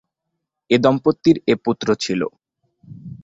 এ 0.69 0.77
দম্পতির 0.77 1.37
এ 1.47 1.55
পুত্র 1.65 1.87
ছিল। 1.95 2.21